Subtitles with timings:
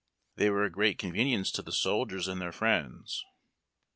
[0.35, 3.23] They were a great convenience to the soldiers and their friends.